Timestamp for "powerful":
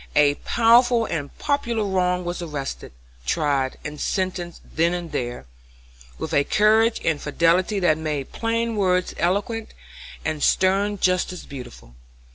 0.33-1.05